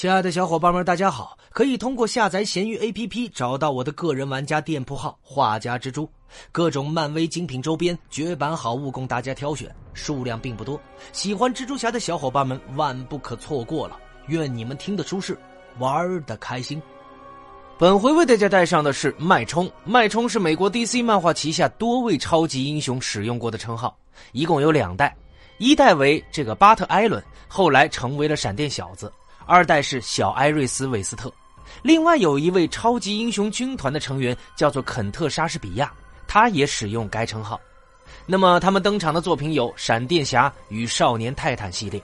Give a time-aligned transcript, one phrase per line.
[0.00, 1.36] 亲爱的小伙伴们，大家好！
[1.50, 6.10] 可以通过下载闲鱼 APP 找到我的个人玩家店铺号“画家蜘蛛”，
[6.50, 10.80] 各种漫威精品周边、绝版好物供大家挑选，数量并不多。
[11.12, 13.98] 喜欢蜘蛛侠的小伙伴们万不可错过了！
[14.28, 15.38] 愿你们听得舒适，
[15.78, 16.80] 玩的开心。
[17.78, 23.94] 本回为大家带上的是脉冲，脉冲是美国 DC 漫画旗下多位超级英雄使用过的称号，
[24.32, 25.14] 一共有两代，
[25.58, 29.12] 一代为这个巴特·艾伦，后来成为了闪电小子。
[29.50, 31.28] 二代是小艾瑞斯·韦斯特，
[31.82, 35.92] 另外有一位超级英雄军团的成员叫做肯特·莎士比亚，
[36.28, 37.60] 他也使用该称号。
[38.26, 42.00] 那么他们登场的作品有《闪电侠与少年泰坦》系列。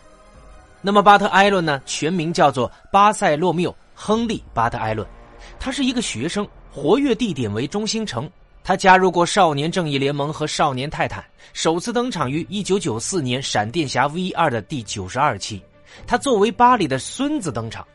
[0.83, 1.81] 那么巴特·艾伦呢？
[1.87, 5.07] 全名叫做巴塞洛缪·亨利·巴特·艾伦，
[5.61, 8.29] 他是一个学生，活跃地点为中心城。
[8.65, 15.63] 他加入过少年正义联盟和少年泰坦，首次登场于1994年《闪电侠 V 二》的第九十二期。
[16.07, 17.87] 他作为巴里的孙子登场，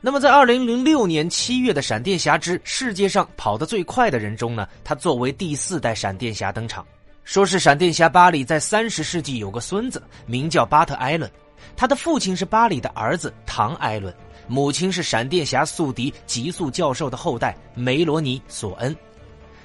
[0.00, 6.86] 那么在二零零六年七月的《闪电侠之世界上跑得最快的人》中呢，他作为第四代闪电侠登场。
[7.24, 11.30] 说是闪电侠巴里在三十世纪有个孙子，名叫巴特·艾伦，
[11.76, 14.14] 他的父亲是巴里的儿子唐·艾伦，
[14.46, 18.96] 母亲是闪电侠宿敌极速教授的后代梅罗尼·索恩。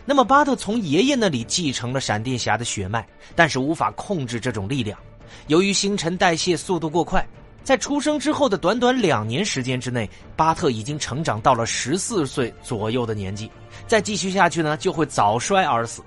[0.04, 5.00] 那么巴特从爷爷那里继承了闪电侠的血脉，但是无法控制这种力量，
[5.48, 7.26] 由于新陈代谢速度过快。
[7.64, 13.50] 在出生之后的短短两年时间之内，巴特已经成长到了十四岁左右的年纪。
[13.88, 16.04] 再继续下去呢，就会早衰而死。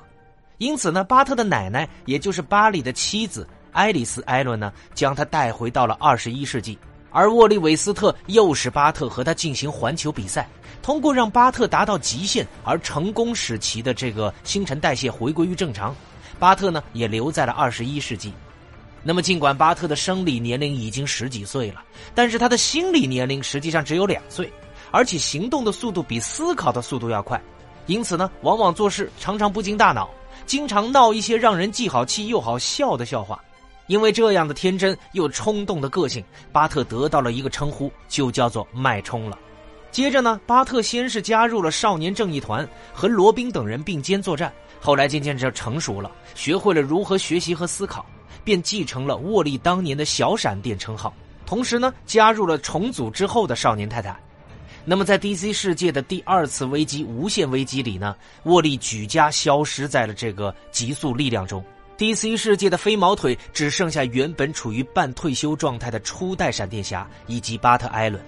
[0.59, 6.79] 因此呢，巴特的奶奶，也就是巴里的妻子爱丽丝·艾伦呢，将他带回到了二十一世纪。
[7.11, 10.47] 而沃利·韦斯特又使巴特和他进行环球比赛，
[10.83, 15.97] 通过让巴特达到极限而成功使其的这个新陈代谢回归于正常。
[16.39, 18.33] 巴特呢，也留在了二十一世纪。
[19.09, 24.53] 那么，尽管巴特的生理年龄已经十几岁了，但是他的心理年龄实际上只有两岁，
[24.91, 27.41] 而且行动的速度比思考的速度要快，
[27.87, 30.11] 因此呢，往往做事常常不经大脑，
[30.45, 33.41] 经常闹一些让人既好气又好笑的笑话。
[33.87, 39.39] 因为这样的天真又冲动的个性，巴特得到了一个称呼，就叫做“脉冲”了。
[39.93, 48.05] 接着呢，巴特先是加入了少年正义团，和罗宾等人并肩作战，后来渐渐就成熟了，学会了如何学习和思考。
[48.47, 51.13] 便继承了沃利当年的小闪电称号，
[51.45, 54.17] 同时呢，加入了重组之后的少年泰坦。
[54.85, 58.15] 那么，在 DC 世界的第二次危机——无限危机里呢，
[58.45, 61.61] 沃利举家消失在了这个极速力量中。
[61.99, 68.23] DC 世界的飞毛腿只剩下原本处于半退休状态的初代闪电侠以及巴特·艾伦。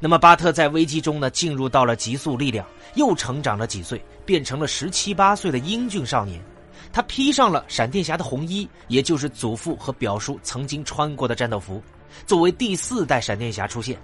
[0.00, 6.42] 那么，巴特在危机中呢，进入到了极速力量，又成长了几岁，变成了十七八岁的英俊少年。
[6.92, 11.82] 他披上了闪电侠的红衣，也就是祖父和表叔曾经穿过的战斗服，
[12.26, 13.98] 作为第四代闪电侠出现。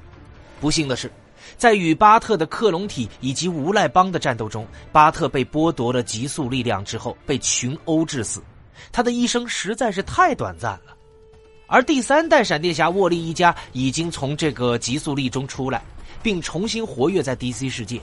[0.60, 1.12] 不幸的是，
[1.56, 8.43] 在与巴特的克隆体以及无赖帮的战斗中，巴特被剥夺了极速力量之后被群殴致死。
[8.91, 10.97] 他的一生实在是太短暂了。
[11.66, 15.82] 而第三代闪电侠沃利一家已经从这个极速力中出来，
[16.22, 18.00] 并重新活跃在 DC 世界。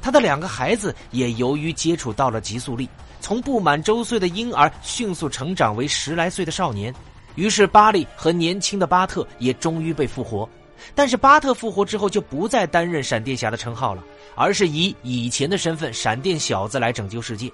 [0.00, 2.88] 他的两个孩子也由于接触到了极速力。
[3.20, 6.94] 从不满周岁的婴儿迅速成长为十来岁的少年，
[7.34, 10.48] 于是巴利和年轻的巴特也终于被复活。
[10.94, 14.04] 但是巴特复活之后就不再担任闪电侠的称号了，
[14.36, 17.50] 而是以以前的身份闪电小子来拯救世界。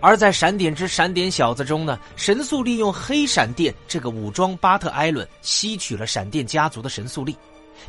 [0.00, 7.36] 而在《闪点之闪点小子》中呢，神速利用黑闪电这个武装巴特艾伦吸取了闪电家族的神速力。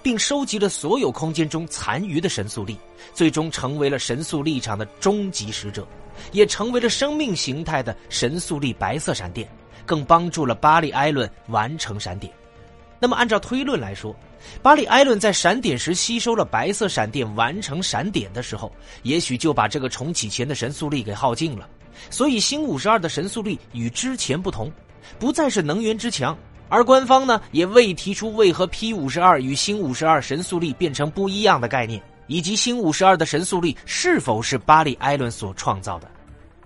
[0.02, 2.78] 并收集了所有空间中残余的神速力，
[3.14, 5.88] 最终成为了神速力场的终极使者，
[6.32, 9.50] 也成为了生命形态的神速力白色闪电，
[9.86, 12.32] 更帮助了巴利·艾伦完成闪点。
[13.00, 14.16] 那么，按照推论来说，
[14.62, 18.72] 巴利·艾伦在闪点时吸收了白色闪电，完成闪点的时候，
[19.04, 21.70] 也许就把这个重启前的神速力给耗尽了。
[22.10, 24.72] 所以，新五十二的神速力与之前不同，
[25.20, 26.38] 不再是能源之强。
[26.68, 36.08] 而官方呢，也未提出为何 P 五十二与新五十二神速力变成不一样的概念，以及新五十二的神速力是否是巴里·艾伦所创造的。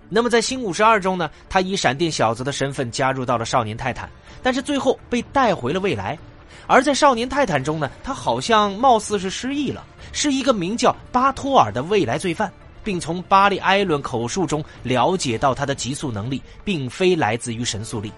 [0.08, 4.08] 那么在新五十二中呢，他以闪电小子的身份加入到了少年泰坦，
[4.42, 6.18] 但是最后被带回了未来。
[6.66, 12.50] 而在少年泰坦中呢，他好像貌似是失忆了，是一个名叫巴托尔的未来罪犯，
[12.82, 18.10] 并从巴里·艾伦口述中了解到他的极速能力并非来自于神速力。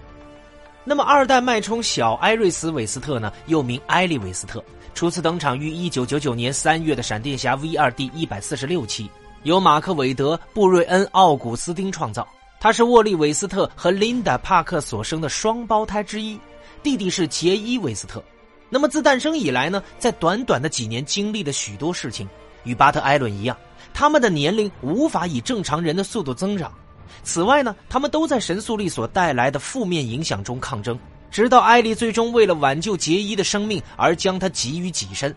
[0.85, 4.61] 那么，二代脉冲小艾瑞斯·韦斯特呢，又名艾利·韦斯特，
[4.93, 9.09] 初次登场于一九九九年三月的《闪电侠 V 二》第一百四十六期，
[9.43, 12.27] 由马克·韦德·布瑞恩·奥古斯丁创造。
[12.59, 16.37] 他是沃利·韦斯特和琳达·帕克所生的双胞胎之一，
[16.81, 18.21] 弟弟是杰伊·韦斯特。
[18.69, 22.27] 那么自诞生以来呢，在短短的几年经历了许多事情，
[22.65, 23.55] 与巴特·艾伦一样，
[23.93, 26.73] 他们的年龄无法以正常人的速度增长。
[27.23, 30.97] 此外呢，他们都在神速力所带来的负面影响中抗争，
[31.31, 35.35] 直到艾莉最终为了挽救杰伊的生命而将他给予己身。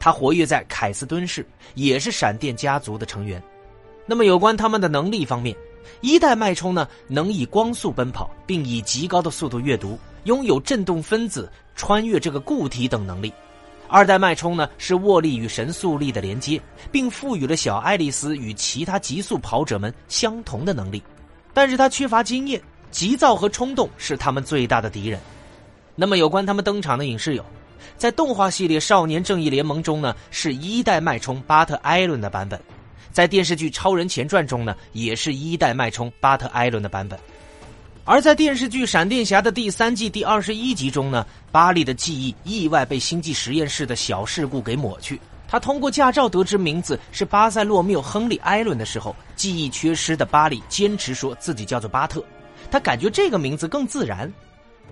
[0.00, 3.42] 他活跃在凯斯敦市，也是闪电家族的成员。
[4.06, 5.54] 那么有关他们的能力方面，
[6.00, 13.32] 一代脉冲呢能以光速奔跑，并以极高的速度阅读，拥有振动分子穿越这个固体等能力。
[13.88, 16.60] 二代脉冲呢是握力与神速力的连接，
[16.92, 21.02] 并赋予了小爱丽丝与其他极速跑者们相同的能力，
[21.52, 25.18] 但是他缺乏经验，急躁和冲动是他们最大的敌人。
[25.94, 27.44] 那么有关他们登场的影视有。
[27.96, 32.58] 在动画系列《少年正义联盟》中呢，是一代脉冲巴特·艾伦的版本；
[33.10, 37.18] 在电视剧《超人前传》中呢，也是一代脉冲巴特·艾伦的版本；
[38.08, 45.20] 而在电视剧《闪电侠》的第三季第二十一集中呢，巴利的记忆意外被星际实验室的小事故给抹去。
[45.46, 52.24] 他通过驾照得知名字是巴塞洛缪·亨利·艾伦的时候，记忆缺失的巴利坚持说自己叫做巴特，
[52.70, 54.32] 他感觉这个名字更自然。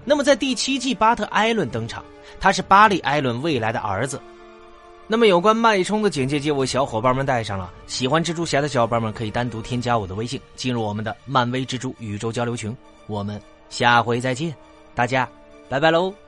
[0.04, 2.04] 那么，在第七季，巴特·艾伦登场，
[2.38, 4.20] 他是巴里·艾伦未来的儿子。
[5.08, 7.72] 那么，有关脉冲的简介就为小伙伴们带上了。
[7.86, 12.76] 喜欢蜘蛛侠的小伙伴们可以单独添加我的微信，进入我们的漫威蜘蛛宇宙交流群。
[13.06, 14.54] 我们下回再见，
[14.94, 15.28] 大家
[15.68, 16.25] 拜拜喽。